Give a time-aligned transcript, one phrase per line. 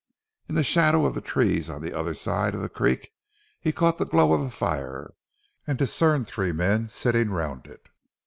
[0.49, 3.13] In the shadow of the trees on the other side of the creek
[3.59, 5.13] he caught the glow of a fire
[5.67, 7.85] and discerned three men sitting round it.